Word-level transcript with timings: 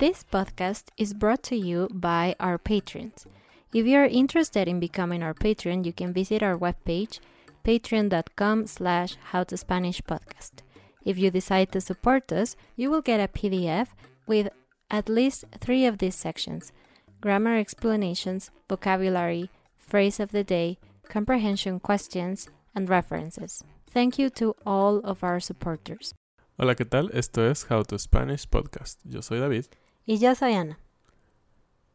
This 0.00 0.24
podcast 0.24 0.84
is 0.96 1.12
brought 1.12 1.42
to 1.42 1.56
you 1.56 1.86
by 1.92 2.34
our 2.40 2.56
patrons. 2.56 3.26
If 3.74 3.84
you 3.84 3.98
are 3.98 4.06
interested 4.06 4.66
in 4.66 4.80
becoming 4.80 5.22
our 5.22 5.34
patron, 5.34 5.84
you 5.84 5.92
can 5.92 6.14
visit 6.14 6.42
our 6.42 6.56
webpage, 6.56 7.20
patreon.com 7.64 8.66
slash 8.66 9.16
howtospanishpodcast. 9.32 10.62
If 11.04 11.18
you 11.18 11.30
decide 11.30 11.72
to 11.72 11.80
support 11.80 12.30
us, 12.32 12.56
you 12.76 12.90
will 12.90 13.02
get 13.02 13.20
a 13.20 13.28
PDF 13.28 13.88
with 14.26 14.48
at 14.90 15.08
least 15.08 15.44
three 15.60 15.86
of 15.86 15.98
these 15.98 16.14
sections 16.14 16.72
grammar 17.20 17.56
explanations, 17.58 18.50
vocabulary, 18.68 19.50
phrase 19.76 20.20
of 20.20 20.30
the 20.30 20.42
day, 20.42 20.78
comprehension 21.08 21.78
questions, 21.78 22.48
and 22.74 22.88
references. 22.88 23.62
Thank 23.92 24.18
you 24.18 24.30
to 24.30 24.54
all 24.64 25.00
of 25.04 25.22
our 25.22 25.40
supporters. 25.40 26.14
Hola, 26.58 26.74
¿qué 26.74 26.84
tal? 26.84 27.10
Esto 27.12 27.50
es 27.50 27.66
How 27.70 27.82
to 27.84 27.98
Spanish 27.98 28.46
Podcast. 28.46 29.00
Yo 29.04 29.20
soy 29.22 29.40
David. 29.40 29.66
Y 30.06 30.18
yo 30.18 30.34
soy 30.34 30.54
Ana. 30.54 30.78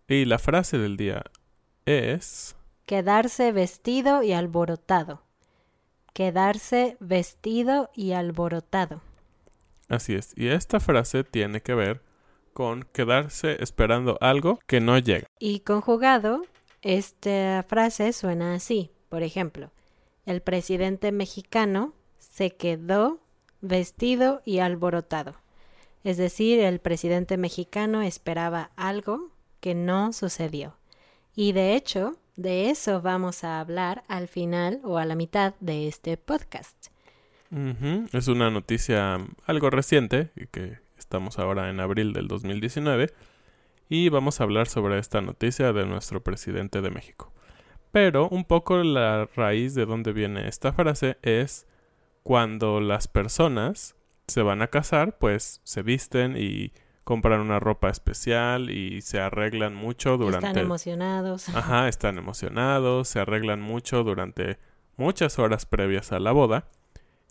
Y 0.08 0.26
la 0.26 0.38
frase 0.38 0.78
del 0.78 0.98
día 0.98 1.24
es... 1.86 2.56
Quedarse 2.86 3.52
vestido 3.52 4.22
y 4.22 4.34
alborotado. 4.34 5.25
Quedarse 6.16 6.96
vestido 7.02 7.90
y 7.94 8.14
alborotado. 8.14 9.02
Así 9.90 10.16
es. 10.16 10.32
Y 10.38 10.48
esta 10.48 10.80
frase 10.80 11.26
tiene 11.26 11.60
que 11.60 11.74
ver 11.74 12.02
con 12.54 12.84
quedarse 12.94 13.62
esperando 13.62 14.18
algo 14.22 14.58
que 14.66 14.80
no 14.80 14.98
llega. 14.98 15.28
Y 15.40 15.60
conjugado, 15.60 16.44
esta 16.82 17.66
frase 17.68 18.14
suena 18.14 18.56
así. 18.56 18.92
Por 19.10 19.24
ejemplo, 19.24 19.72
el 20.26 20.40
presidente 20.40 21.12
mexicano 21.12 21.94
se 22.18 22.52
quedó 22.56 23.20
vestido 23.60 24.42
y 24.46 24.60
alborotado. 24.60 25.34
Es 26.06 26.16
decir, 26.16 26.62
el 26.62 26.80
presidente 26.80 27.36
mexicano 27.36 28.02
esperaba 28.02 28.72
algo 28.78 29.32
que 29.60 29.76
no 29.76 30.14
sucedió. 30.14 30.78
Y 31.36 31.52
de 31.52 31.76
hecho, 31.76 32.16
de 32.36 32.70
eso 32.70 33.02
vamos 33.02 33.44
a 33.44 33.60
hablar 33.60 34.04
al 34.08 34.28
final 34.28 34.82
o 34.84 34.98
a 34.98 35.06
la 35.06 35.16
mitad 35.16 35.56
de 35.60 35.88
este 35.88 36.18
podcast. 36.18 36.88
Es 38.12 38.28
una 38.28 38.50
noticia 38.50 39.20
algo 39.46 39.70
reciente, 39.70 40.32
que 40.52 40.80
estamos 40.98 41.40
ahora 41.40 41.70
en 41.70 41.80
abril 41.80 42.12
del 42.12 42.28
2019, 42.28 43.14
y 43.88 44.10
vamos 44.10 44.40
a 44.40 44.44
hablar 44.44 44.68
sobre 44.68 45.00
esta 45.00 45.22
noticia 45.22 45.72
de 45.72 45.86
nuestro 45.86 46.22
presidente 46.22 46.82
de 46.82 46.90
México. 46.90 47.32
Pero 47.92 48.28
un 48.28 48.44
poco 48.44 48.84
la 48.84 49.30
raíz 49.36 49.74
de 49.74 49.86
donde 49.86 50.12
viene 50.12 50.50
esta 50.50 50.74
frase 50.74 51.18
es 51.22 51.66
cuando 52.24 52.82
las 52.82 53.08
personas 53.08 53.96
se 54.28 54.42
van 54.42 54.62
a 54.62 54.68
casar, 54.68 55.18
pues 55.18 55.62
se 55.64 55.82
visten 55.82 56.36
y 56.36 56.74
compran 57.06 57.40
una 57.40 57.60
ropa 57.60 57.90
especial 57.90 58.72
y 58.72 59.02
se 59.02 59.20
arreglan 59.20 59.76
mucho 59.76 60.18
durante... 60.18 60.48
Están 60.48 60.64
emocionados. 60.64 61.48
Ajá, 61.56 61.88
están 61.88 62.18
emocionados, 62.18 63.08
se 63.08 63.20
arreglan 63.20 63.62
mucho 63.62 64.04
durante 64.04 64.58
muchas 64.98 65.40
horas 65.40 65.66
previas 65.66 66.12
a 66.12 66.20
la 66.20 66.34
boda. 66.34 66.68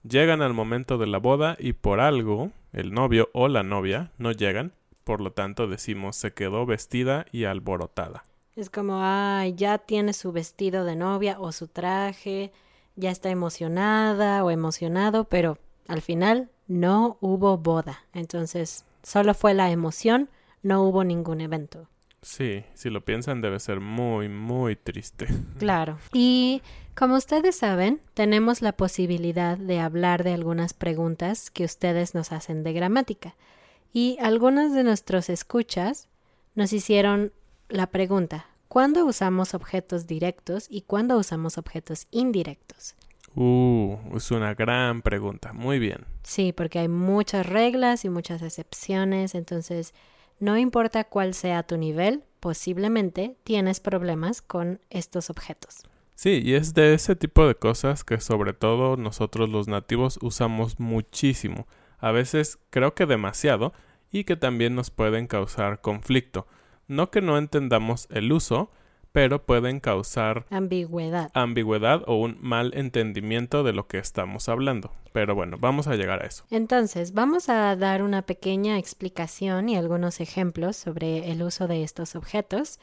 Llegan 0.09 0.43
al 0.43 0.55
momento 0.55 0.97
de 0.97 1.09
la 1.09 1.19
boda 1.19 1.57
y 1.59 1.73
por 1.73 2.01
algo 2.01 2.53
el 2.73 2.95
novio 2.95 3.31
o 3.35 3.49
la 3.49 3.65
novia 3.65 4.13
no 4.17 4.31
llegan, 4.31 4.73
por 5.03 5.21
lo 5.21 5.33
tanto 5.33 5.67
decimos 5.67 6.17
se 6.17 6.33
quedó 6.33 6.67
vestida 6.67 7.27
y 7.33 7.45
alborotada. 7.45 8.25
Es 8.55 8.71
como, 8.71 9.01
ay, 9.01 9.55
ya 9.55 9.79
tiene 9.79 10.13
su 10.13 10.31
vestido 10.31 10.85
de 10.85 10.95
novia 10.95 11.41
o 11.41 11.51
su 11.51 11.67
traje, 11.67 12.53
ya 12.95 13.11
está 13.11 13.31
emocionada 13.31 14.45
o 14.45 14.53
emocionado, 14.53 15.25
pero 15.25 15.59
al 15.89 16.01
final 16.01 16.51
no 16.69 17.17
hubo 17.21 17.59
boda. 17.59 18.05
Entonces, 18.13 18.85
solo 19.05 19.35
fue 19.35 19.55
la 19.55 19.71
emoción, 19.71 20.29
no 20.63 20.83
hubo 20.83 21.05
ningún 21.05 21.41
evento. 21.41 21.89
Sí, 22.23 22.65
si 22.75 22.89
lo 22.89 23.05
piensan 23.05 23.43
debe 23.43 23.61
ser 23.61 23.81
muy, 23.81 24.29
muy 24.29 24.77
triste. 24.77 25.29
Claro. 25.59 25.99
Y 26.13 26.63
como 26.95 27.17
ustedes 27.17 27.57
saben, 27.57 28.01
tenemos 28.15 28.63
la 28.63 28.73
posibilidad 28.73 29.59
de 29.59 29.79
hablar 29.81 30.25
de 30.25 30.33
algunas 30.33 30.73
preguntas 30.73 31.51
que 31.51 31.65
ustedes 31.65 32.15
nos 32.15 32.33
hacen 32.33 32.63
de 32.63 32.73
gramática. 32.73 33.37
Y 33.93 34.17
algunos 34.21 34.73
de 34.73 34.85
nuestros 34.85 35.29
escuchas 35.29 36.09
nos 36.55 36.73
hicieron 36.73 37.33
la 37.69 37.89
pregunta, 37.89 38.47
¿cuándo 38.69 39.05
usamos 39.05 39.55
objetos 39.55 40.07
directos 40.07 40.67
y 40.69 40.83
cuándo 40.83 41.19
usamos 41.19 41.59
objetos 41.59 42.07
indirectos? 42.11 42.95
Uh, 43.35 43.97
es 44.17 44.31
una 44.31 44.55
gran 44.55 45.03
pregunta. 45.03 45.53
Muy 45.53 45.79
bien. 45.79 46.05
Sí, 46.23 46.53
porque 46.53 46.79
hay 46.79 46.89
muchas 46.89 47.47
reglas 47.47 48.05
y 48.05 48.09
muchas 48.09 48.43
excepciones, 48.43 49.35
entonces 49.35 49.93
no 50.41 50.57
importa 50.59 51.05
cuál 51.05 51.35
sea 51.35 51.63
tu 51.63 51.77
nivel, 51.77 52.25
posiblemente 52.41 53.37
tienes 53.45 53.81
problemas 53.81 54.43
con 54.43 54.81
estos 54.91 55.31
objetos. 55.31 55.83
Sí, 56.15 56.41
y 56.45 56.55
es 56.55 56.75
de 56.75 56.95
ese 56.95 57.17
tipo 57.17 57.47
de 57.47 57.57
cosas 57.57 58.05
que 58.05 58.21
sobre 58.21 58.53
todo 58.53 58.97
nosotros 58.97 59.49
los 59.49 59.67
nativos 59.67 60.19
usamos 60.23 60.79
muchísimo. 60.79 61.67
A 61.99 62.13
veces 62.13 62.59
creo 62.71 62.95
que 62.95 63.07
demasiado 63.07 63.73
y 64.13 64.25
que 64.25 64.37
también 64.37 64.75
nos 64.75 64.91
pueden 64.91 65.27
causar 65.27 65.81
conflicto. 65.81 66.47
No 66.87 67.11
que 67.11 67.21
no 67.21 67.37
entendamos 67.37 68.07
el 68.11 68.31
uso, 68.31 68.71
pero 69.15 69.47
pueden 69.47 69.79
causar 69.79 70.45
Ambigüedad. 70.51 71.31
ambigüedad 71.35 72.03
o 72.09 72.17
un 72.17 72.37
mal 72.41 72.73
entendimiento 72.75 73.63
de 73.63 73.73
lo 73.73 73.87
que 73.87 73.99
estamos 73.99 74.49
hablando. 74.49 74.91
Pero 75.13 75.37
bueno, 75.37 75.57
vamos 75.61 75.87
a 75.87 75.95
llegar 75.95 76.21
a 76.21 76.27
eso. 76.27 76.43
Entonces, 76.51 77.13
vamos 77.13 77.49
a 77.49 77.77
dar 77.77 78.03
una 78.03 78.23
pequeña 78.23 78.77
explicación 78.77 79.69
y 79.69 79.77
algunos 79.77 80.19
ejemplos 80.19 80.77
sobre 80.77 81.31
el 81.31 81.45
uso 81.45 81.69
de 81.69 81.85
estos 81.85 82.17
objetos. 82.17 82.81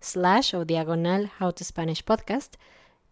slash 0.00 0.54
o 0.54 0.64
diagonal 0.64 1.30
How 1.38 1.52
to 1.52 1.62
Spanish 1.62 2.02
Podcast 2.02 2.56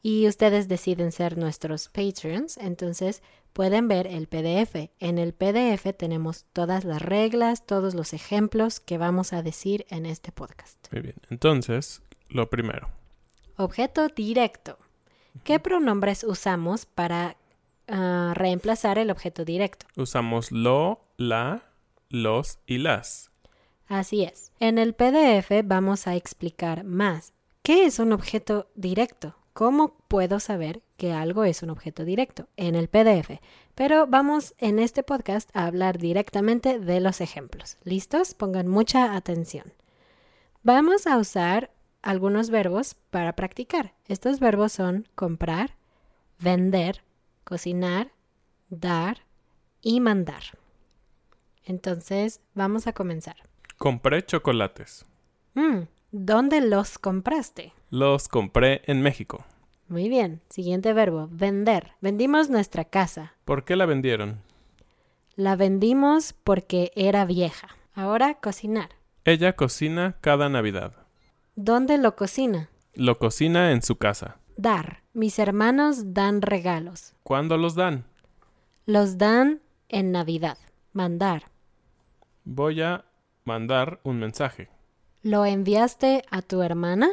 y 0.06 0.28
ustedes 0.28 0.68
deciden 0.68 1.12
ser 1.12 1.38
nuestros 1.38 1.88
Patreons, 1.88 2.58
entonces 2.58 3.22
pueden 3.54 3.88
ver 3.88 4.06
el 4.06 4.26
PDF. 4.26 4.90
En 5.00 5.16
el 5.16 5.32
PDF 5.32 5.96
tenemos 5.96 6.44
todas 6.52 6.84
las 6.84 7.00
reglas, 7.00 7.64
todos 7.64 7.94
los 7.94 8.12
ejemplos 8.12 8.80
que 8.80 8.98
vamos 8.98 9.32
a 9.32 9.42
decir 9.42 9.86
en 9.88 10.04
este 10.04 10.30
podcast. 10.30 10.76
Muy 10.92 11.00
bien. 11.00 11.14
Entonces, 11.30 12.02
lo 12.28 12.50
primero. 12.50 12.90
Objeto 13.56 14.08
directo. 14.08 14.76
¿Qué 15.42 15.58
pronombres 15.58 16.22
usamos 16.22 16.84
para 16.84 17.38
ah, 17.88 18.34
reemplazar 18.36 18.98
el 18.98 19.10
objeto 19.10 19.46
directo? 19.46 19.86
Usamos 19.96 20.52
lo, 20.52 21.00
la, 21.16 21.62
los 22.10 22.58
y 22.66 22.76
las. 22.76 23.30
Así 23.88 24.24
es. 24.24 24.52
En 24.60 24.76
el 24.76 24.92
PDF 24.92 25.64
vamos 25.64 26.06
a 26.06 26.14
explicar 26.14 26.84
más. 26.84 27.32
¿Qué 27.62 27.86
es 27.86 27.98
un 27.98 28.12
objeto 28.12 28.68
directo? 28.74 29.34
¿Cómo 29.54 29.94
puedo 30.08 30.40
saber 30.40 30.82
que 30.96 31.12
algo 31.12 31.44
es 31.44 31.62
un 31.62 31.70
objeto 31.70 32.04
directo? 32.04 32.48
En 32.56 32.74
el 32.74 32.88
PDF. 32.88 33.38
Pero 33.76 34.08
vamos 34.08 34.52
en 34.58 34.80
este 34.80 35.04
podcast 35.04 35.48
a 35.54 35.66
hablar 35.66 35.98
directamente 35.98 36.80
de 36.80 36.98
los 36.98 37.20
ejemplos. 37.20 37.76
¿Listos? 37.84 38.34
Pongan 38.34 38.66
mucha 38.66 39.14
atención. 39.14 39.72
Vamos 40.64 41.06
a 41.06 41.18
usar 41.18 41.70
algunos 42.02 42.50
verbos 42.50 42.96
para 43.10 43.36
practicar. 43.36 43.94
Estos 44.06 44.40
verbos 44.40 44.72
son 44.72 45.06
comprar, 45.14 45.76
vender, 46.40 47.04
cocinar, 47.44 48.10
dar 48.70 49.18
y 49.80 50.00
mandar. 50.00 50.42
Entonces, 51.62 52.40
vamos 52.54 52.88
a 52.88 52.92
comenzar. 52.92 53.36
Compré 53.78 54.26
chocolates. 54.26 55.04
Mm, 55.54 55.82
¿Dónde 56.10 56.60
los 56.60 56.98
compraste? 56.98 57.72
Los 57.94 58.26
compré 58.26 58.82
en 58.86 59.02
México. 59.02 59.44
Muy 59.86 60.08
bien. 60.08 60.40
Siguiente 60.50 60.92
verbo, 60.92 61.28
vender. 61.30 61.92
Vendimos 62.00 62.50
nuestra 62.50 62.84
casa. 62.84 63.34
¿Por 63.44 63.64
qué 63.64 63.76
la 63.76 63.86
vendieron? 63.86 64.40
La 65.36 65.54
vendimos 65.54 66.32
porque 66.32 66.90
era 66.96 67.24
vieja. 67.24 67.68
Ahora, 67.94 68.34
cocinar. 68.34 68.88
Ella 69.24 69.54
cocina 69.54 70.16
cada 70.20 70.48
Navidad. 70.48 71.06
¿Dónde 71.54 71.96
lo 71.96 72.16
cocina? 72.16 72.68
Lo 72.94 73.20
cocina 73.20 73.70
en 73.70 73.80
su 73.80 73.94
casa. 73.94 74.38
Dar. 74.56 75.04
Mis 75.12 75.38
hermanos 75.38 76.14
dan 76.14 76.42
regalos. 76.42 77.14
¿Cuándo 77.22 77.58
los 77.58 77.76
dan? 77.76 78.06
Los 78.86 79.18
dan 79.18 79.60
en 79.88 80.10
Navidad. 80.10 80.58
Mandar. 80.92 81.44
Voy 82.42 82.82
a 82.82 83.04
mandar 83.44 84.00
un 84.02 84.18
mensaje. 84.18 84.68
¿Lo 85.22 85.46
enviaste 85.46 86.24
a 86.32 86.42
tu 86.42 86.60
hermana? 86.60 87.10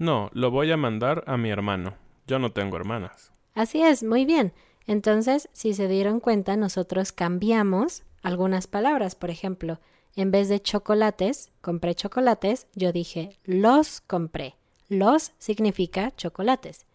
No, 0.00 0.30
lo 0.32 0.50
voy 0.50 0.72
a 0.72 0.78
mandar 0.78 1.24
a 1.26 1.36
mi 1.36 1.50
hermano. 1.50 1.92
Yo 2.26 2.38
no 2.38 2.52
tengo 2.52 2.78
hermanas. 2.78 3.32
Así 3.52 3.82
es, 3.82 4.02
muy 4.02 4.24
bien. 4.24 4.54
Entonces, 4.86 5.50
si 5.52 5.74
se 5.74 5.88
dieron 5.88 6.20
cuenta, 6.20 6.56
nosotros 6.56 7.12
cambiamos 7.12 8.02
algunas 8.22 8.66
palabras. 8.66 9.14
Por 9.14 9.28
ejemplo, 9.28 9.78
en 10.16 10.30
vez 10.30 10.48
de 10.48 10.58
chocolates, 10.58 11.50
compré 11.60 11.94
chocolates, 11.94 12.66
yo 12.74 12.92
dije 12.92 13.38
los 13.44 14.00
compré. 14.00 14.56
Los 14.88 15.32
significa 15.36 16.16
chocolates. 16.16 16.86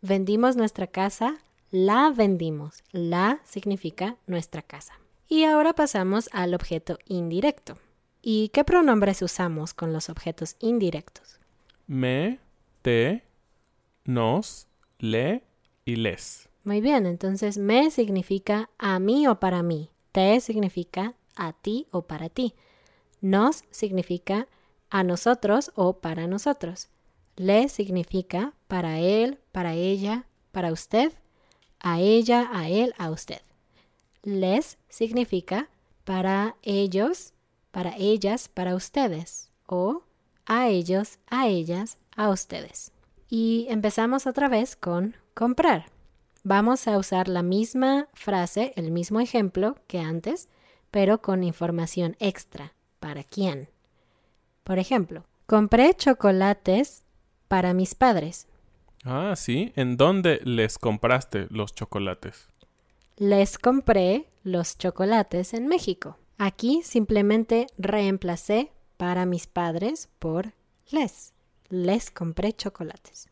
Vendimos 0.00 0.56
nuestra 0.56 0.86
casa, 0.86 1.36
la 1.70 2.10
vendimos. 2.10 2.82
La 2.90 3.40
significa 3.44 4.16
nuestra 4.26 4.62
casa. 4.62 4.98
Y 5.28 5.44
ahora 5.44 5.74
pasamos 5.74 6.30
al 6.32 6.54
objeto 6.54 6.96
indirecto. 7.04 7.76
¿Y 8.22 8.48
qué 8.48 8.64
pronombres 8.64 9.20
usamos 9.20 9.74
con 9.74 9.92
los 9.92 10.08
objetos 10.08 10.56
indirectos? 10.58 11.38
Me, 11.86 12.40
te, 12.86 13.24
nos, 14.04 14.68
le 15.00 15.42
y 15.84 15.96
les. 15.96 16.48
Muy 16.62 16.80
bien, 16.80 17.04
entonces 17.04 17.58
me 17.58 17.90
significa 17.90 18.70
a 18.78 19.00
mí 19.00 19.26
o 19.26 19.40
para 19.40 19.64
mí. 19.64 19.90
Te 20.12 20.38
significa 20.38 21.14
a 21.34 21.52
ti 21.52 21.88
o 21.90 22.02
para 22.02 22.28
ti. 22.28 22.54
Nos 23.20 23.64
significa 23.72 24.46
a 24.88 25.02
nosotros 25.02 25.72
o 25.74 25.98
para 25.98 26.28
nosotros. 26.28 26.88
Le 27.34 27.68
significa 27.68 28.54
para 28.68 29.00
él, 29.00 29.40
para 29.50 29.74
ella, 29.74 30.28
para 30.52 30.70
usted, 30.70 31.12
a 31.80 31.98
ella, 31.98 32.48
a 32.52 32.68
él, 32.68 32.94
a 32.98 33.10
usted. 33.10 33.40
Les 34.22 34.78
significa 34.88 35.70
para 36.04 36.54
ellos, 36.62 37.32
para 37.72 37.96
ellas, 37.96 38.46
para 38.46 38.76
ustedes. 38.76 39.50
O 39.66 40.04
a 40.44 40.68
ellos, 40.68 41.18
a 41.26 41.48
ellas, 41.48 41.98
a 42.16 42.30
ustedes. 42.30 42.92
Y 43.28 43.66
empezamos 43.70 44.26
otra 44.26 44.48
vez 44.48 44.76
con 44.76 45.16
comprar. 45.34 45.86
Vamos 46.42 46.86
a 46.88 46.96
usar 46.96 47.28
la 47.28 47.42
misma 47.42 48.08
frase, 48.14 48.72
el 48.76 48.90
mismo 48.90 49.20
ejemplo 49.20 49.76
que 49.86 50.00
antes, 50.00 50.48
pero 50.90 51.20
con 51.20 51.42
información 51.44 52.16
extra. 52.18 52.72
¿Para 53.00 53.24
quién? 53.24 53.68
Por 54.64 54.78
ejemplo, 54.78 55.24
compré 55.46 55.94
chocolates 55.94 57.02
para 57.48 57.74
mis 57.74 57.94
padres. 57.94 58.46
Ah, 59.04 59.34
sí. 59.36 59.72
¿En 59.76 59.96
dónde 59.96 60.40
les 60.44 60.78
compraste 60.78 61.46
los 61.50 61.74
chocolates? 61.74 62.48
Les 63.16 63.56
compré 63.58 64.28
los 64.42 64.78
chocolates 64.78 65.54
en 65.54 65.68
México. 65.68 66.18
Aquí 66.38 66.82
simplemente 66.82 67.66
reemplacé 67.78 68.72
para 68.96 69.24
mis 69.26 69.46
padres 69.46 70.08
por 70.18 70.52
les. 70.90 71.32
Les 71.68 72.10
compré 72.10 72.52
chocolates. 72.52 73.28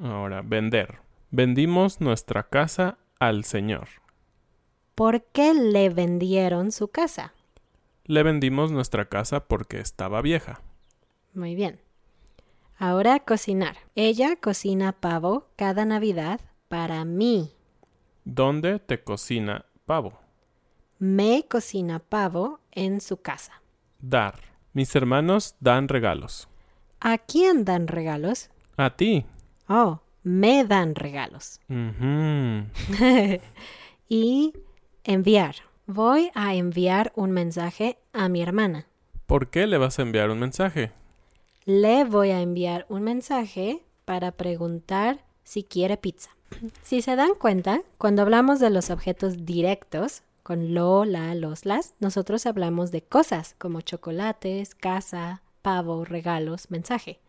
Ahora, 0.00 0.42
vender. 0.42 0.98
Vendimos 1.30 2.00
nuestra 2.00 2.48
casa 2.48 2.98
al 3.18 3.44
señor. 3.44 3.88
¿Por 4.94 5.22
qué 5.24 5.54
le 5.54 5.88
vendieron 5.88 6.72
su 6.72 6.88
casa? 6.88 7.32
Le 8.04 8.22
vendimos 8.22 8.70
nuestra 8.70 9.08
casa 9.08 9.46
porque 9.46 9.80
estaba 9.80 10.20
vieja. 10.20 10.60
Muy 11.34 11.54
bien. 11.54 11.80
Ahora 12.76 13.20
cocinar. 13.20 13.76
Ella 13.94 14.36
cocina 14.36 14.92
pavo 14.92 15.46
cada 15.56 15.84
Navidad 15.84 16.40
para 16.68 17.04
mí. 17.04 17.52
¿Dónde 18.24 18.78
te 18.80 19.02
cocina 19.02 19.64
pavo? 19.86 20.18
Me 20.98 21.44
cocina 21.48 22.00
pavo 22.00 22.60
en 22.70 23.00
su 23.00 23.18
casa. 23.18 23.62
Dar. 24.00 24.40
Mis 24.72 24.94
hermanos 24.96 25.56
dan 25.60 25.88
regalos. 25.88 26.48
¿A 27.04 27.18
quién 27.18 27.64
dan 27.64 27.88
regalos? 27.88 28.48
A 28.76 28.90
ti. 28.90 29.26
Oh, 29.68 29.98
me 30.22 30.64
dan 30.64 30.94
regalos. 30.94 31.60
Y 34.08 34.52
enviar. 35.02 35.56
Voy 35.86 36.30
a 36.34 36.54
enviar 36.54 37.12
un 37.16 37.32
mensaje 37.32 37.98
a 38.12 38.28
mi 38.28 38.40
hermana. 38.40 38.86
¿Por 39.26 39.48
qué 39.48 39.66
le 39.66 39.78
vas 39.78 39.98
a 39.98 40.02
enviar 40.02 40.30
un 40.30 40.38
mensaje? 40.38 40.92
Le 41.64 42.04
voy 42.04 42.30
a 42.30 42.40
enviar 42.40 42.86
un 42.88 43.02
mensaje 43.02 43.82
para 44.04 44.30
preguntar 44.30 45.24
si 45.42 45.64
quiere 45.64 45.96
pizza. 45.96 46.30
Si 46.82 47.02
se 47.02 47.16
dan 47.16 47.34
cuenta, 47.34 47.82
cuando 47.98 48.22
hablamos 48.22 48.60
de 48.60 48.70
los 48.70 48.90
objetos 48.90 49.44
directos, 49.44 50.22
con 50.44 50.72
lo, 50.74 51.04
la, 51.04 51.34
los, 51.34 51.64
las, 51.64 51.94
nosotros 51.98 52.46
hablamos 52.46 52.92
de 52.92 53.02
cosas 53.02 53.56
como 53.58 53.80
chocolates, 53.80 54.74
casa, 54.76 55.42
pavo, 55.62 56.04
regalos, 56.04 56.70
mensaje. 56.70 57.20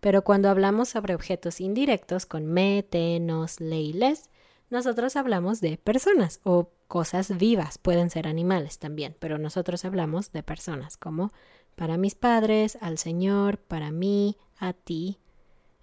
Pero 0.00 0.22
cuando 0.22 0.48
hablamos 0.48 0.88
sobre 0.88 1.14
objetos 1.14 1.60
indirectos 1.60 2.26
con 2.26 2.46
me, 2.46 2.82
te, 2.82 3.20
nos, 3.20 3.60
le 3.60 3.80
y 3.80 3.92
les, 3.92 4.30
nosotros 4.70 5.16
hablamos 5.16 5.60
de 5.60 5.76
personas 5.76 6.40
o 6.44 6.70
cosas 6.88 7.36
vivas, 7.36 7.78
pueden 7.78 8.10
ser 8.10 8.26
animales 8.26 8.78
también, 8.78 9.16
pero 9.18 9.38
nosotros 9.38 9.84
hablamos 9.84 10.32
de 10.32 10.42
personas 10.42 10.96
como 10.96 11.32
para 11.76 11.96
mis 11.96 12.14
padres, 12.14 12.78
al 12.80 12.98
Señor, 12.98 13.58
para 13.58 13.90
mí, 13.90 14.36
a 14.58 14.72
ti, 14.72 15.18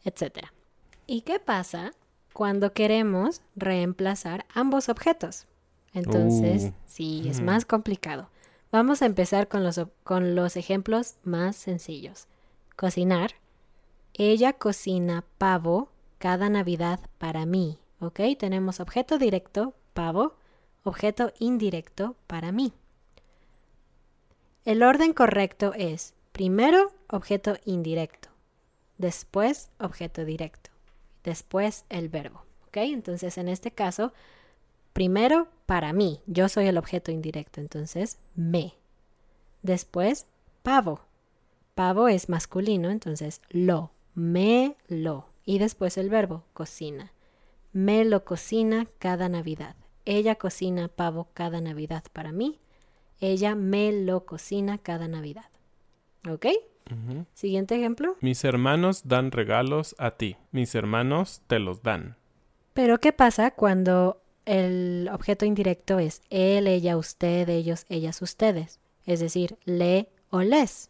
etc. 0.04 0.48
¿Y 1.06 1.22
qué 1.22 1.40
pasa 1.40 1.92
cuando 2.34 2.74
queremos 2.74 3.42
reemplazar 3.56 4.46
ambos 4.54 4.90
objetos? 4.90 5.48
Entonces, 5.94 6.66
Uh, 6.66 6.74
sí, 6.86 7.28
es 7.28 7.42
más 7.42 7.66
complicado. 7.66 8.30
Vamos 8.72 9.02
a 9.02 9.06
empezar 9.06 9.48
con 9.48 9.64
los, 9.64 9.80
con 10.04 10.36
los 10.36 10.58
ejemplos 10.58 11.16
más 11.24 11.56
sencillos. 11.56 12.28
Cocinar. 12.76 13.32
Ella 14.14 14.54
cocina 14.54 15.24
pavo 15.38 15.90
cada 16.18 16.50
Navidad 16.50 17.00
para 17.18 17.46
mí. 17.46 17.80
¿Ok? 18.00 18.20
Tenemos 18.38 18.80
objeto 18.80 19.18
directo, 19.18 19.74
pavo, 19.94 20.36
objeto 20.84 21.34
indirecto, 21.40 22.16
para 22.28 22.52
mí. 22.52 22.74
El 24.66 24.84
orden 24.84 25.14
correcto 25.14 25.74
es 25.76 26.14
primero 26.34 26.92
objeto 27.10 27.56
indirecto, 27.64 28.30
después 28.98 29.70
objeto 29.80 30.26
directo, 30.26 30.70
después 31.24 31.86
el 31.90 32.10
verbo. 32.10 32.44
¿Ok? 32.68 32.78
Entonces 32.78 33.38
en 33.38 33.48
este 33.48 33.72
caso, 33.72 34.12
primero 34.94 35.48
para 35.68 35.92
mí, 35.92 36.22
yo 36.28 36.48
soy 36.48 36.66
el 36.68 36.78
objeto 36.78 37.12
indirecto, 37.12 37.60
entonces 37.60 38.20
me. 38.36 38.74
Después 39.62 40.26
pavo. 40.64 41.02
Pavo 41.76 42.08
es 42.08 42.30
masculino, 42.30 42.90
entonces 42.90 43.42
lo, 43.50 43.92
me 44.16 44.78
lo. 44.88 45.28
Y 45.44 45.60
después 45.60 45.98
el 45.98 46.10
verbo 46.10 46.46
cocina. 46.54 47.12
Me 47.74 48.06
lo 48.06 48.24
cocina 48.24 48.88
cada 48.98 49.28
Navidad. 49.28 49.76
Ella 50.06 50.36
cocina 50.36 50.88
pavo 50.88 51.28
cada 51.34 51.60
Navidad 51.60 52.06
para 52.14 52.32
mí. 52.32 52.60
Ella 53.20 53.54
me 53.54 53.92
lo 53.92 54.26
cocina 54.26 54.78
cada 54.78 55.10
Navidad. 55.10 55.50
¿Ok? 56.30 56.46
Siguiente 57.34 57.76
ejemplo. 57.76 58.16
Mis 58.22 58.46
hermanos 58.46 59.02
dan 59.06 59.32
regalos 59.32 59.96
a 60.00 60.12
ti. 60.12 60.38
Mis 60.52 60.76
hermanos 60.76 61.42
te 61.48 61.60
los 61.60 61.84
dan. 61.84 62.16
Pero 62.74 63.00
¿qué 63.00 63.12
pasa 63.12 63.52
cuando 63.52 64.22
el 64.48 65.10
objeto 65.12 65.46
indirecto 65.46 66.00
es 66.00 66.22
él, 66.30 66.68
ella, 66.68 66.96
usted, 66.96 67.48
ellos, 67.50 67.86
ellas, 67.90 68.22
ustedes? 68.22 68.80
Es 69.06 69.20
decir, 69.20 69.58
le 69.66 70.10
o 70.30 70.42
les. 70.42 70.90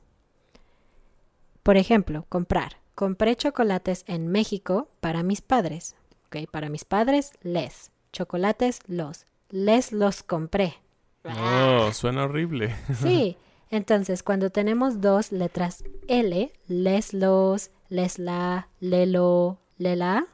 Por 1.64 1.76
ejemplo, 1.76 2.26
comprar. 2.30 2.78
Compré 2.94 3.36
chocolates 3.36 4.04
en 4.08 4.28
México 4.28 4.90
para 5.02 5.24
mis 5.24 5.42
padres. 5.42 5.96
Ok, 6.28 6.50
para 6.52 6.70
mis 6.70 6.86
padres, 6.86 7.32
les. 7.42 7.92
Chocolates, 8.14 8.80
los. 8.88 9.26
Les 9.50 9.92
los 9.92 10.22
compré. 10.22 10.76
Oh, 11.24 11.92
suena 11.94 12.26
horrible. 12.26 12.76
Sí, 13.02 13.38
entonces 13.72 14.22
cuando 14.22 14.52
tenemos 14.52 15.02
dos 15.02 15.32
letras 15.32 15.84
L, 16.08 16.54
les 16.68 17.14
los, 17.14 17.72
les 17.90 18.20
la, 18.20 18.70
lelo, 18.80 19.60
lela, 19.78 20.28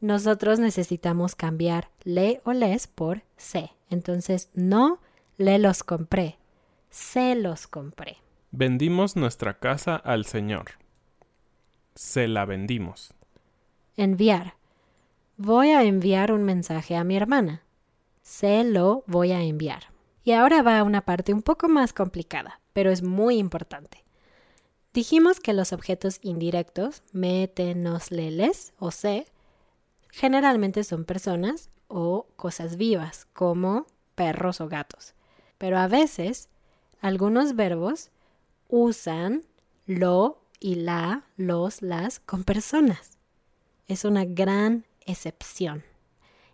nosotros 0.00 0.58
necesitamos 0.58 1.34
cambiar 1.34 1.90
le 2.04 2.40
o 2.44 2.52
les 2.52 2.86
por 2.86 3.22
se. 3.36 3.70
Entonces 3.90 4.50
no 4.54 5.00
le 5.36 5.58
los 5.58 5.82
compré, 5.82 6.38
se 6.90 7.34
los 7.34 7.66
compré. 7.66 8.18
Vendimos 8.50 9.16
nuestra 9.16 9.58
casa 9.58 9.96
al 9.96 10.24
Señor. 10.24 10.72
Se 11.94 12.28
la 12.28 12.44
vendimos. 12.44 13.14
Enviar. 13.96 14.54
Voy 15.36 15.70
a 15.70 15.82
enviar 15.82 16.32
un 16.32 16.44
mensaje 16.44 16.96
a 16.96 17.04
mi 17.04 17.16
hermana. 17.16 17.62
Se 18.22 18.64
lo 18.64 19.04
voy 19.06 19.32
a 19.32 19.42
enviar. 19.42 19.84
Y 20.24 20.32
ahora 20.32 20.62
va 20.62 20.78
a 20.78 20.84
una 20.84 21.02
parte 21.02 21.32
un 21.32 21.42
poco 21.42 21.68
más 21.68 21.92
complicada, 21.92 22.60
pero 22.72 22.90
es 22.90 23.02
muy 23.02 23.38
importante. 23.38 24.04
Dijimos 24.92 25.40
que 25.40 25.52
los 25.52 25.72
objetos 25.72 26.18
indirectos, 26.22 27.02
me, 27.12 27.48
te, 27.48 27.74
nos, 27.74 28.10
le, 28.10 28.30
les 28.30 28.72
o 28.78 28.90
se, 28.90 29.26
generalmente 30.12 30.84
son 30.84 31.04
personas 31.04 31.70
o 31.88 32.26
cosas 32.36 32.76
vivas, 32.76 33.26
como 33.32 33.86
perros 34.14 34.60
o 34.60 34.68
gatos. 34.68 35.14
Pero 35.58 35.78
a 35.78 35.88
veces, 35.88 36.48
algunos 37.00 37.56
verbos 37.56 38.10
usan 38.68 39.44
lo 39.86 40.42
y 40.60 40.76
la, 40.76 41.24
los, 41.36 41.82
las 41.82 42.20
con 42.20 42.44
personas. 42.44 43.18
Es 43.88 44.04
una 44.04 44.24
gran 44.24 44.84
excepción. 45.06 45.82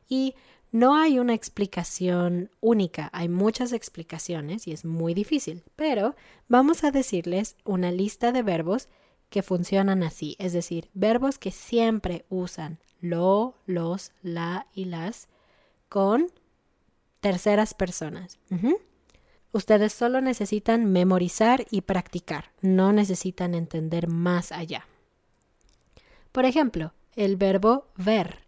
Y 0.09 0.35
no 0.73 0.97
hay 0.97 1.19
una 1.19 1.35
explicación 1.35 2.51
única, 2.61 3.11
hay 3.13 3.29
muchas 3.29 3.73
explicaciones 3.73 4.67
y 4.67 4.73
es 4.73 4.85
muy 4.85 5.15
difícil, 5.15 5.63
pero 5.75 6.15
vamos 6.49 6.85
a 6.85 6.91
decirles 6.91 7.57
una 7.65 7.91
lista 7.91 8.33
de 8.33 8.43
verbos 8.43 8.89
que 9.31 9.43
funcionan 9.43 10.03
así, 10.03 10.37
es 10.39 10.53
decir, 10.53 10.91
verbos 10.95 11.39
que 11.39 11.51
siempre 11.51 12.27
usan 12.29 12.79
lo, 13.01 13.55
los, 13.67 14.13
la 14.23 14.67
y 14.75 14.87
las 14.87 15.29
con 15.89 16.31
terceras 17.21 17.75
personas. 17.75 18.39
Ustedes 19.53 19.93
solo 19.93 20.21
necesitan 20.21 20.85
memorizar 20.85 21.67
y 21.71 21.81
practicar, 21.81 22.53
no 22.61 22.93
necesitan 22.93 23.55
entender 23.55 24.09
más 24.09 24.53
allá. 24.53 24.87
Por 26.33 26.45
ejemplo, 26.45 26.93
el 27.15 27.37
verbo 27.37 27.87
ver. 27.97 28.41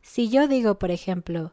Si 0.00 0.30
yo 0.30 0.48
digo, 0.48 0.78
por 0.78 0.90
ejemplo, 0.90 1.52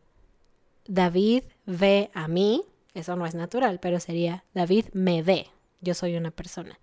David 0.88 1.44
ve 1.66 2.10
a 2.14 2.28
mí, 2.28 2.64
eso 2.94 3.16
no 3.16 3.26
es 3.26 3.36
natural, 3.36 3.80
pero 3.80 4.00
sería 4.00 4.46
David 4.54 4.86
me 4.94 5.22
ve, 5.22 5.48
yo 5.82 5.94
soy 5.94 6.16
una 6.16 6.32
persona. 6.32 6.80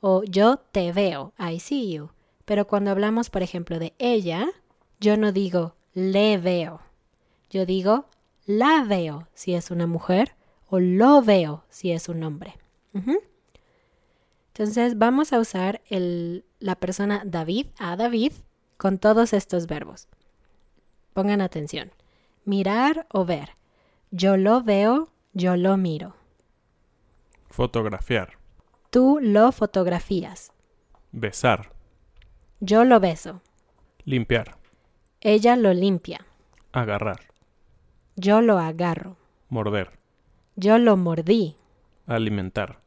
O 0.00 0.24
yo 0.24 0.58
te 0.58 0.92
veo, 0.92 1.32
I 1.38 1.58
see 1.58 1.92
you. 1.92 2.10
Pero 2.44 2.66
cuando 2.66 2.90
hablamos, 2.90 3.30
por 3.30 3.42
ejemplo, 3.42 3.78
de 3.78 3.94
ella, 3.98 4.48
yo 5.02 5.16
no 5.16 5.32
digo 5.32 5.74
le 5.94 6.38
veo, 6.38 6.80
yo 7.50 7.66
digo 7.66 8.06
la 8.46 8.84
veo 8.84 9.28
si 9.34 9.54
es 9.54 9.70
una 9.70 9.86
mujer 9.86 10.34
o 10.68 10.78
lo 10.80 11.20
veo 11.22 11.64
si 11.68 11.92
es 11.92 12.08
un 12.08 12.22
hombre. 12.22 12.56
Entonces 14.48 14.98
vamos 14.98 15.32
a 15.32 15.38
usar 15.40 15.82
el- 15.86 16.44
la 16.60 16.76
persona 16.76 17.22
David 17.24 17.66
a 17.78 17.96
David 17.96 18.32
con 18.76 18.98
todos 18.98 19.32
estos 19.32 19.66
verbos. 19.66 20.08
Pongan 21.14 21.40
atención. 21.40 21.90
Mirar 22.44 23.06
o 23.10 23.24
ver. 23.24 23.50
Yo 24.10 24.36
lo 24.36 24.62
veo, 24.62 25.08
yo 25.32 25.56
lo 25.56 25.76
miro. 25.76 26.14
Fotografiar. 27.48 28.38
Tú 28.90 29.18
lo 29.22 29.52
fotografías. 29.52 30.52
Besar. 31.12 31.72
Yo 32.60 32.84
lo 32.84 33.00
beso. 33.00 33.40
Limpiar. 34.04 34.56
Ella 35.24 35.54
lo 35.54 35.72
limpia. 35.72 36.26
Agarrar. 36.72 37.20
Yo 38.16 38.40
lo 38.40 38.58
agarro. 38.58 39.16
Morder. 39.50 39.90
Yo 40.56 40.78
lo 40.78 40.96
mordí. 40.96 41.54
Alimentar. 42.08 42.80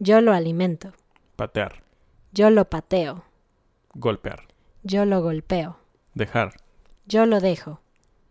Yo 0.00 0.20
lo 0.20 0.32
alimento. 0.32 0.92
Patear. 1.36 1.84
Yo 2.32 2.50
lo 2.50 2.64
pateo. 2.64 3.22
Golpear. 3.94 4.48
Yo 4.82 5.04
lo 5.04 5.22
golpeo. 5.22 5.78
Dejar. 6.14 6.54
Yo 7.06 7.26
lo 7.26 7.38
dejo. 7.38 7.80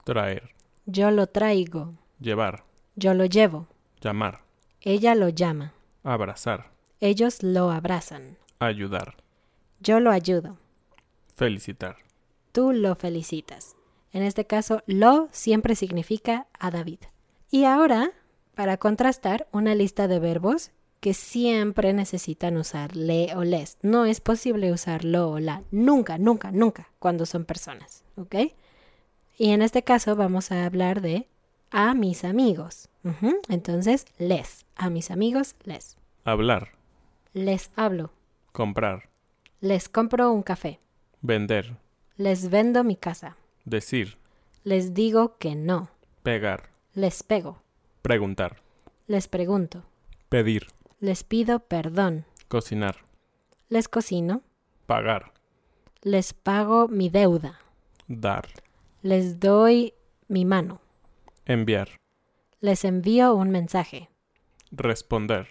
Traer. 0.04 0.50
Yo 0.86 1.10
lo 1.12 1.28
traigo. 1.28 1.94
Llevar. 2.20 2.66
Yo 2.98 3.14
lo 3.14 3.24
llevo. 3.24 3.68
Llamar. 4.02 4.42
Ella 4.82 5.16
lo 5.16 5.30
llama. 5.30 5.72
Abrazar. 6.04 6.72
Ellos 7.00 7.42
lo 7.44 7.72
abrazan. 7.72 8.38
Ayudar. 8.60 9.16
Yo 9.80 10.02
lo 10.02 10.12
ayudo. 10.12 10.58
Felicitar. 11.34 12.07
Tú 12.58 12.72
lo 12.72 12.96
felicitas. 12.96 13.76
En 14.12 14.24
este 14.24 14.48
caso, 14.48 14.82
lo 14.88 15.28
siempre 15.32 15.76
significa 15.76 16.48
a 16.58 16.72
David. 16.72 17.02
Y 17.52 17.66
ahora, 17.66 18.14
para 18.56 18.78
contrastar, 18.78 19.48
una 19.52 19.76
lista 19.76 20.08
de 20.08 20.18
verbos 20.18 20.72
que 21.00 21.14
siempre 21.14 21.94
necesitan 21.94 22.58
usar 22.58 22.96
le 22.96 23.36
o 23.36 23.44
les. 23.44 23.78
No 23.84 24.06
es 24.06 24.22
posible 24.22 24.72
usar 24.72 25.06
lo 25.06 25.30
o 25.30 25.40
la. 25.40 25.62
Nunca, 25.70 26.18
nunca, 26.18 26.50
nunca 26.50 26.90
cuando 26.98 27.28
son 27.28 27.46
personas. 27.46 28.04
¿Ok? 28.16 28.34
Y 29.38 29.52
en 29.52 29.62
este 29.62 29.84
caso 29.84 30.16
vamos 30.16 30.52
a 30.52 30.66
hablar 30.66 31.02
de 31.02 31.28
a 31.70 31.94
mis 31.94 32.24
amigos. 32.24 32.90
Entonces, 33.50 34.08
les. 34.18 34.66
A 34.76 34.90
mis 34.90 35.12
amigos, 35.12 35.54
les. 35.64 35.96
Hablar. 36.24 36.70
Les 37.34 37.70
hablo. 37.76 38.14
Comprar. 38.52 39.10
Les 39.62 39.88
compro 39.90 40.32
un 40.32 40.42
café. 40.42 40.80
Vender. 41.22 41.78
Les 42.18 42.50
vendo 42.50 42.84
mi 42.84 42.96
casa. 42.96 43.38
Decir. 43.64 44.18
Les 44.64 44.96
digo 44.96 45.38
que 45.38 45.56
no. 45.56 45.90
Pegar. 46.24 46.72
Les 46.96 47.22
pego. 47.22 47.62
Preguntar. 48.02 48.58
Les 49.06 49.28
pregunto. 49.28 49.84
Pedir. 50.28 50.66
Les 51.00 51.24
pido 51.24 51.60
perdón. 51.60 52.26
Cocinar. 52.48 53.06
Les 53.70 53.88
cocino. 53.88 54.42
Pagar. 54.88 55.32
Les 56.02 56.34
pago 56.34 56.88
mi 56.88 57.10
deuda. 57.10 57.60
Dar. 58.08 58.48
Les 59.04 59.40
doy 59.40 59.94
mi 60.28 60.44
mano. 60.44 60.82
Enviar. 61.46 62.00
Les 62.62 62.84
envío 62.84 63.36
un 63.36 63.52
mensaje. 63.52 64.10
Responder. 64.72 65.50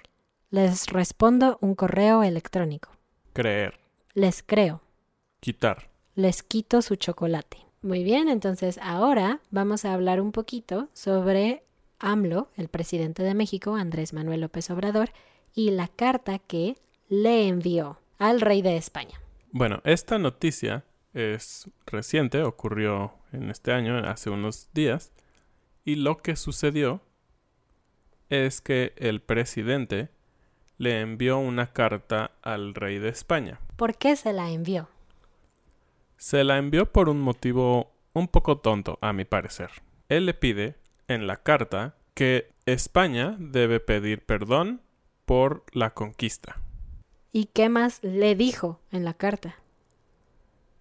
Les 0.50 0.86
respondo 0.88 1.58
un 1.60 1.76
correo 1.76 2.24
electrónico. 2.24 2.90
Creer. 3.34 3.78
Les 4.14 4.42
creo. 4.42 4.80
Quitar. 5.38 5.90
Les 6.16 6.42
quito 6.42 6.80
su 6.80 6.96
chocolate. 6.96 7.58
Muy 7.82 8.02
bien, 8.02 8.30
entonces 8.30 8.78
ahora 8.82 9.40
vamos 9.50 9.84
a 9.84 9.92
hablar 9.92 10.22
un 10.22 10.32
poquito 10.32 10.88
sobre 10.94 11.62
AMLO, 11.98 12.48
el 12.56 12.68
presidente 12.68 13.22
de 13.22 13.34
México, 13.34 13.76
Andrés 13.76 14.14
Manuel 14.14 14.40
López 14.40 14.70
Obrador, 14.70 15.10
y 15.54 15.72
la 15.72 15.88
carta 15.88 16.38
que 16.38 16.76
le 17.10 17.48
envió 17.48 18.00
al 18.16 18.40
rey 18.40 18.62
de 18.62 18.78
España. 18.78 19.20
Bueno, 19.52 19.82
esta 19.84 20.16
noticia 20.16 20.86
es 21.12 21.68
reciente, 21.84 22.42
ocurrió 22.42 23.12
en 23.32 23.50
este 23.50 23.72
año, 23.72 23.98
hace 23.98 24.30
unos 24.30 24.70
días, 24.72 25.12
y 25.84 25.96
lo 25.96 26.16
que 26.16 26.36
sucedió 26.36 27.02
es 28.30 28.62
que 28.62 28.94
el 28.96 29.20
presidente 29.20 30.08
le 30.78 31.02
envió 31.02 31.36
una 31.36 31.74
carta 31.74 32.30
al 32.40 32.74
rey 32.74 32.98
de 32.98 33.10
España. 33.10 33.60
¿Por 33.76 33.98
qué 33.98 34.16
se 34.16 34.32
la 34.32 34.50
envió? 34.50 34.88
Se 36.16 36.44
la 36.44 36.58
envió 36.58 36.92
por 36.92 37.08
un 37.08 37.20
motivo 37.20 37.92
un 38.12 38.28
poco 38.28 38.58
tonto, 38.58 38.98
a 39.02 39.12
mi 39.12 39.24
parecer. 39.24 39.70
Él 40.08 40.26
le 40.26 40.34
pide 40.34 40.76
en 41.08 41.26
la 41.26 41.42
carta 41.42 41.96
que 42.14 42.50
España 42.64 43.36
debe 43.38 43.80
pedir 43.80 44.24
perdón 44.24 44.80
por 45.26 45.64
la 45.72 45.92
conquista. 45.92 46.60
¿Y 47.32 47.46
qué 47.46 47.68
más 47.68 48.02
le 48.02 48.34
dijo 48.34 48.80
en 48.90 49.04
la 49.04 49.12
carta? 49.12 49.56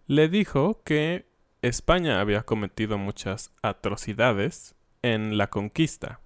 Le 0.08 0.30
dijo 0.30 0.82
que 0.84 1.26
España 1.62 2.22
había 2.22 2.44
cometido 2.44 2.98
muchas 2.98 3.52
atrocidades 3.62 4.76
en 5.02 5.38
la 5.38 5.50
conquista. 5.50 6.22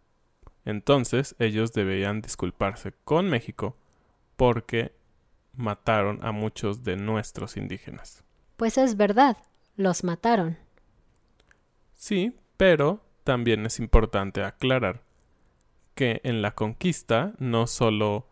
Entonces 0.65 1.35
ellos 1.39 1.73
debían 1.73 2.21
disculparse 2.21 2.93
con 3.03 3.29
México 3.29 3.75
porque 4.35 4.93
mataron 5.53 6.19
a 6.23 6.31
muchos 6.31 6.83
de 6.83 6.95
nuestros 6.97 7.57
indígenas. 7.57 8.23
Pues 8.59 8.77
es 8.77 8.97
verdad, 8.97 9.37
los 9.77 10.03
mataron. 10.03 10.57
Sí, 11.95 12.35
pero 12.57 12.99
también 13.23 13.65
es 13.65 13.79
importante 13.79 14.43
aclarar 14.43 15.01
que 15.95 16.19
en 16.25 16.41
la 16.41 16.51
conquista 16.55 17.35
no 17.37 17.67
solo 17.67 18.27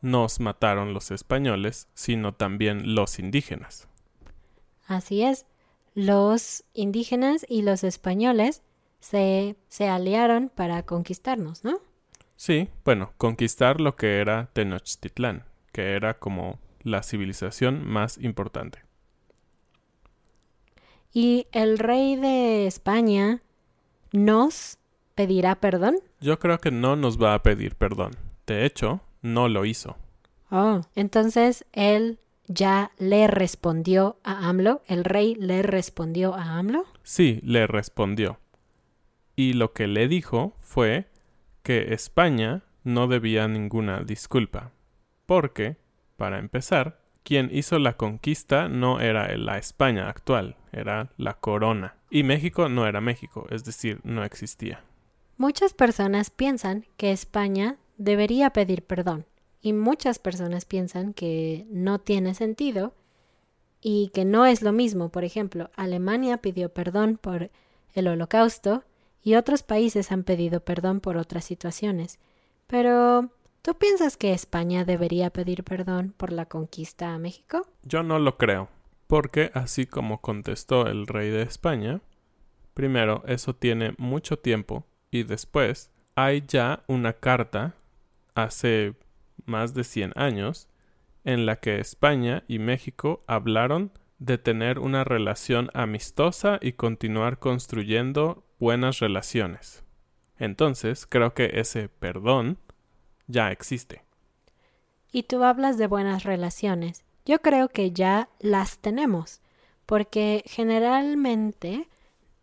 nos 0.00 0.40
mataron 0.40 0.94
los 0.94 1.10
españoles, 1.10 1.88
sino 1.92 2.32
también 2.32 2.94
los 2.94 3.18
indígenas. 3.18 3.86
Así 4.86 5.22
es, 5.22 5.44
los 5.94 6.64
indígenas 6.72 7.44
y 7.46 7.60
los 7.60 7.84
españoles 7.84 8.62
se, 9.00 9.56
se 9.68 9.90
aliaron 9.90 10.48
para 10.48 10.84
conquistarnos, 10.84 11.64
¿no? 11.64 11.80
Sí, 12.36 12.70
bueno, 12.82 13.12
conquistar 13.18 13.82
lo 13.82 13.94
que 13.94 14.20
era 14.20 14.48
Tenochtitlán, 14.54 15.44
que 15.70 15.92
era 15.92 16.18
como 16.18 16.60
la 16.82 17.02
civilización 17.02 17.86
más 17.86 18.16
importante. 18.16 18.85
¿Y 21.16 21.46
el 21.52 21.78
rey 21.78 22.16
de 22.16 22.66
España 22.66 23.40
nos 24.12 24.76
pedirá 25.14 25.54
perdón? 25.54 25.96
Yo 26.20 26.38
creo 26.38 26.58
que 26.58 26.70
no 26.70 26.94
nos 26.94 27.18
va 27.18 27.32
a 27.32 27.42
pedir 27.42 27.74
perdón. 27.74 28.10
De 28.46 28.66
hecho, 28.66 29.00
no 29.22 29.48
lo 29.48 29.64
hizo. 29.64 29.96
Oh, 30.50 30.82
entonces 30.94 31.64
él 31.72 32.18
ya 32.48 32.90
le 32.98 33.28
respondió 33.28 34.18
a 34.24 34.46
AMLO. 34.50 34.82
¿El 34.88 35.04
rey 35.04 35.34
le 35.36 35.62
respondió 35.62 36.34
a 36.34 36.58
AMLO? 36.58 36.84
Sí, 37.02 37.40
le 37.42 37.66
respondió. 37.66 38.38
Y 39.36 39.54
lo 39.54 39.72
que 39.72 39.86
le 39.86 40.08
dijo 40.08 40.54
fue 40.58 41.06
que 41.62 41.94
España 41.94 42.64
no 42.84 43.06
debía 43.06 43.48
ninguna 43.48 44.00
disculpa. 44.00 44.72
Porque, 45.24 45.78
para 46.18 46.38
empezar, 46.38 47.00
quien 47.22 47.48
hizo 47.52 47.78
la 47.78 47.96
conquista 47.96 48.68
no 48.68 49.00
era 49.00 49.34
la 49.38 49.56
España 49.56 50.10
actual, 50.10 50.56
era 50.76 51.10
la 51.16 51.34
corona. 51.34 51.96
Y 52.10 52.22
México 52.22 52.68
no 52.68 52.86
era 52.86 53.00
México, 53.00 53.46
es 53.50 53.64
decir, 53.64 54.00
no 54.04 54.24
existía. 54.24 54.82
Muchas 55.38 55.74
personas 55.74 56.30
piensan 56.30 56.86
que 56.96 57.12
España 57.12 57.76
debería 57.98 58.50
pedir 58.50 58.82
perdón 58.82 59.26
y 59.60 59.72
muchas 59.72 60.18
personas 60.18 60.64
piensan 60.64 61.12
que 61.12 61.66
no 61.70 61.98
tiene 61.98 62.34
sentido 62.34 62.94
y 63.80 64.10
que 64.14 64.24
no 64.24 64.46
es 64.46 64.62
lo 64.62 64.72
mismo. 64.72 65.10
Por 65.10 65.24
ejemplo, 65.24 65.70
Alemania 65.76 66.38
pidió 66.38 66.72
perdón 66.72 67.18
por 67.20 67.50
el 67.94 68.08
holocausto 68.08 68.84
y 69.22 69.34
otros 69.34 69.62
países 69.62 70.12
han 70.12 70.22
pedido 70.22 70.60
perdón 70.60 71.00
por 71.00 71.16
otras 71.16 71.44
situaciones. 71.44 72.18
Pero, 72.66 73.30
¿tú 73.62 73.74
piensas 73.74 74.16
que 74.16 74.32
España 74.32 74.84
debería 74.84 75.30
pedir 75.30 75.64
perdón 75.64 76.14
por 76.16 76.32
la 76.32 76.46
conquista 76.46 77.12
a 77.12 77.18
México? 77.18 77.66
Yo 77.82 78.02
no 78.02 78.18
lo 78.18 78.38
creo, 78.38 78.68
porque 79.06 79.50
así 79.54 79.86
como 79.86 80.20
contestó 80.20 80.86
el 80.86 81.06
rey 81.06 81.30
de 81.30 81.42
España, 81.42 82.00
primero, 82.74 83.22
eso 83.26 83.54
tiene 83.54 83.94
mucho 83.98 84.38
tiempo 84.38 84.86
y 85.10 85.22
después 85.22 85.90
hay 86.14 86.44
ya 86.46 86.84
una 86.88 87.14
carta 87.14 87.74
hace 88.34 88.94
más 89.44 89.74
de 89.74 89.84
100 89.84 90.12
años 90.16 90.68
en 91.24 91.46
la 91.46 91.56
que 91.56 91.80
España 91.80 92.44
y 92.48 92.58
México 92.58 93.24
hablaron 93.26 93.92
de 94.18 94.38
tener 94.38 94.78
una 94.78 95.04
relación 95.04 95.70
amistosa 95.74 96.58
y 96.62 96.72
continuar 96.72 97.38
construyendo 97.38 98.44
buenas 98.58 99.00
relaciones. 99.00 99.84
Entonces, 100.38 101.06
creo 101.06 101.34
que 101.34 101.50
ese 101.54 101.88
perdón 101.88 102.58
ya 103.26 103.50
existe. 103.50 104.04
Y 105.12 105.24
tú 105.24 105.42
hablas 105.44 105.78
de 105.78 105.86
buenas 105.86 106.24
relaciones. 106.24 107.05
Yo 107.26 107.40
creo 107.42 107.68
que 107.68 107.90
ya 107.90 108.28
las 108.38 108.78
tenemos, 108.78 109.40
porque 109.84 110.44
generalmente 110.46 111.88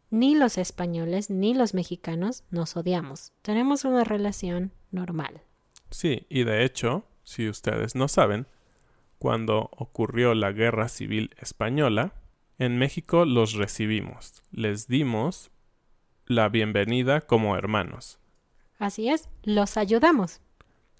ni 0.09 0.35
los 0.35 0.57
españoles 0.57 1.29
ni 1.29 1.53
los 1.53 1.73
mexicanos 1.73 2.43
nos 2.51 2.75
odiamos. 2.75 3.31
Tenemos 3.41 3.85
una 3.85 4.03
relación 4.03 4.73
normal. 4.91 5.41
Sí, 5.89 6.27
y 6.27 6.43
de 6.43 6.65
hecho, 6.65 7.05
si 7.23 7.47
ustedes 7.47 7.95
no 7.95 8.09
saben, 8.09 8.45
cuando 9.19 9.69
ocurrió 9.71 10.35
la 10.35 10.51
Guerra 10.51 10.89
Civil 10.89 11.33
Española, 11.37 12.13
en 12.59 12.77
México 12.77 13.23
los 13.23 13.53
recibimos, 13.53 14.43
les 14.51 14.89
dimos 14.89 15.49
la 16.25 16.49
bienvenida 16.49 17.21
como 17.21 17.55
hermanos. 17.55 18.19
Así 18.79 19.07
es, 19.09 19.29
los 19.43 19.77
ayudamos. 19.77 20.41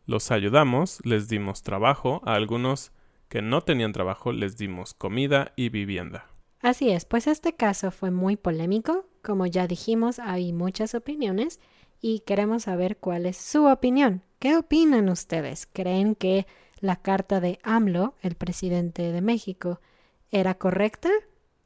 Los 0.06 0.32
ayudamos, 0.32 1.02
les 1.04 1.28
dimos 1.28 1.63
trabajo, 1.63 2.22
a 2.24 2.36
algunos 2.36 2.93
que 3.34 3.41
no 3.41 3.62
tenían 3.62 3.93
trabajo 3.93 4.32
les 4.32 4.58
dimos 4.58 4.93
comida 4.93 5.54
y 5.56 5.69
vivienda. 5.69 6.28
Así 6.60 6.91
es, 6.91 7.04
pues 7.04 7.26
este 7.26 7.56
caso 7.56 7.89
fue 7.89 8.12
muy 8.12 8.36
polémico. 8.36 9.08
Como 9.24 9.48
ya 9.48 9.65
dijimos, 9.65 10.19
hay 10.19 10.54
muchas 10.54 10.93
opiniones 10.93 11.60
y 12.00 12.19
queremos 12.28 12.62
saber 12.65 12.98
cuál 12.98 13.26
es 13.26 13.38
su 13.38 13.65
opinión. 13.65 14.22
¿Qué 14.38 14.56
opinan 14.56 15.10
ustedes? 15.10 15.65
¿Creen 15.65 16.13
que 16.13 16.46
la 16.80 16.98
carta 16.98 17.39
de 17.39 17.58
AMLO, 17.63 18.13
el 18.22 18.36
presidente 18.36 19.12
de 19.12 19.22
México, 19.22 19.82
era 20.30 20.54
correcta? 20.54 21.10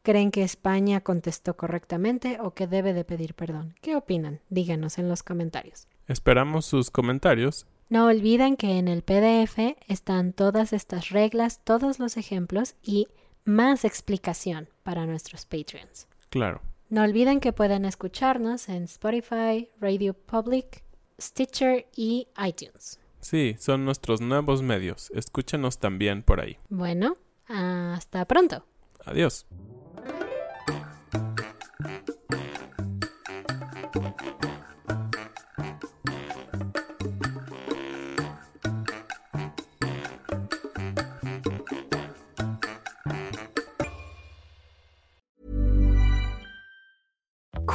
¿Creen 0.03 0.31
que 0.31 0.43
España 0.43 1.01
contestó 1.01 1.57
correctamente 1.57 2.37
o 2.41 2.53
que 2.53 2.67
debe 2.67 2.93
de 2.93 3.03
pedir 3.03 3.33
perdón? 3.33 3.75
¿Qué 3.81 3.97
opinan? 3.97 4.39
Díganos 4.49 4.99
en 4.99 5.09
los 5.09 5.21
comentarios. 5.21 5.89
Esperamos 6.07 6.65
sus 6.65 6.89
comentarios. 6.91 7.67
No 7.89 8.07
olviden 8.07 8.57
que 8.57 8.77
en 8.77 8.89
el 8.89 9.01
PDF 9.01 9.77
están 9.87 10.33
todas 10.33 10.73
estas 10.73 11.09
reglas, 11.09 11.61
todos 11.63 11.99
los 11.99 12.17
ejemplos 12.17 12.75
y 12.83 13.07
más 13.45 13.85
explicación 13.85 14.67
para 14.83 15.05
nuestros 15.05 15.45
Patreons. 15.45 16.07
Claro. 16.29 16.61
No 16.89 17.03
olviden 17.03 17.39
que 17.39 17.53
pueden 17.53 17.85
escucharnos 17.85 18.67
en 18.67 18.83
Spotify, 18.83 19.69
Radio 19.79 20.13
Public, 20.13 20.83
Stitcher 21.19 21.87
y 21.95 22.27
iTunes. 22.45 22.99
Sí, 23.21 23.55
son 23.57 23.85
nuestros 23.85 24.19
nuevos 24.19 24.61
medios. 24.61 25.09
Escúchenos 25.13 25.79
también 25.79 26.23
por 26.23 26.41
ahí. 26.41 26.57
Bueno, 26.69 27.15
hasta 27.47 28.25
pronto. 28.25 28.65
Adiós. 29.05 29.45